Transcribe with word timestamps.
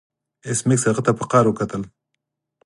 ایس 0.45 0.59
میکس 0.67 0.83
هغه 0.89 1.01
ته 1.05 1.11
په 1.17 1.23
قهر 1.31 1.45
وکتل 1.47 1.81